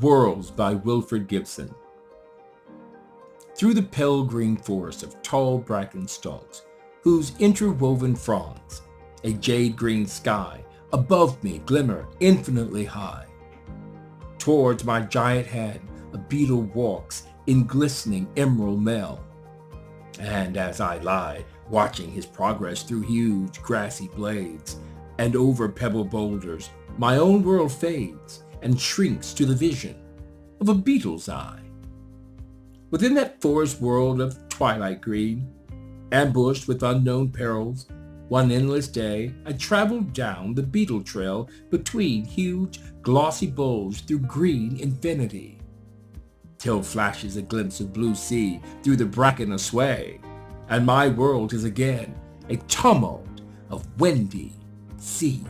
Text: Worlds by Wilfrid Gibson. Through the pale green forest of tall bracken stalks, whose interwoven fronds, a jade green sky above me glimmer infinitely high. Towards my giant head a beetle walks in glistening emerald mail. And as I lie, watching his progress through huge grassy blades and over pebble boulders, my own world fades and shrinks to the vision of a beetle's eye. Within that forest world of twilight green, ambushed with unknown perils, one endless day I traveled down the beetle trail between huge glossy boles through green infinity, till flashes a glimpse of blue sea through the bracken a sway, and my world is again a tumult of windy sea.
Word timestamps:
Worlds 0.00 0.50
by 0.50 0.74
Wilfrid 0.74 1.28
Gibson. 1.28 1.72
Through 3.56 3.74
the 3.74 3.82
pale 3.82 4.24
green 4.24 4.56
forest 4.56 5.02
of 5.02 5.20
tall 5.22 5.58
bracken 5.58 6.08
stalks, 6.08 6.62
whose 7.02 7.38
interwoven 7.38 8.16
fronds, 8.16 8.82
a 9.22 9.32
jade 9.32 9.76
green 9.76 10.06
sky 10.06 10.64
above 10.92 11.42
me 11.44 11.58
glimmer 11.66 12.08
infinitely 12.20 12.84
high. 12.84 13.26
Towards 14.38 14.84
my 14.84 15.00
giant 15.00 15.46
head 15.46 15.80
a 16.12 16.18
beetle 16.18 16.62
walks 16.62 17.24
in 17.46 17.64
glistening 17.64 18.28
emerald 18.36 18.82
mail. 18.82 19.22
And 20.18 20.56
as 20.56 20.80
I 20.80 20.98
lie, 20.98 21.44
watching 21.68 22.10
his 22.10 22.26
progress 22.26 22.82
through 22.82 23.02
huge 23.02 23.60
grassy 23.62 24.08
blades 24.08 24.78
and 25.18 25.36
over 25.36 25.68
pebble 25.68 26.04
boulders, 26.04 26.70
my 26.96 27.16
own 27.16 27.42
world 27.42 27.72
fades 27.72 28.43
and 28.64 28.80
shrinks 28.80 29.32
to 29.34 29.46
the 29.46 29.54
vision 29.54 29.94
of 30.60 30.68
a 30.68 30.74
beetle's 30.74 31.28
eye. 31.28 31.60
Within 32.90 33.14
that 33.14 33.40
forest 33.40 33.80
world 33.80 34.20
of 34.20 34.48
twilight 34.48 35.00
green, 35.00 35.52
ambushed 36.10 36.66
with 36.66 36.82
unknown 36.82 37.28
perils, 37.28 37.86
one 38.28 38.50
endless 38.50 38.88
day 38.88 39.34
I 39.44 39.52
traveled 39.52 40.12
down 40.12 40.54
the 40.54 40.62
beetle 40.62 41.02
trail 41.02 41.48
between 41.70 42.24
huge 42.24 42.80
glossy 43.02 43.46
boles 43.46 44.00
through 44.00 44.20
green 44.20 44.78
infinity, 44.78 45.58
till 46.56 46.82
flashes 46.82 47.36
a 47.36 47.42
glimpse 47.42 47.80
of 47.80 47.92
blue 47.92 48.14
sea 48.14 48.60
through 48.82 48.96
the 48.96 49.04
bracken 49.04 49.52
a 49.52 49.58
sway, 49.58 50.20
and 50.70 50.86
my 50.86 51.08
world 51.08 51.52
is 51.52 51.64
again 51.64 52.14
a 52.48 52.56
tumult 52.56 53.42
of 53.68 53.86
windy 54.00 54.54
sea. 54.96 55.44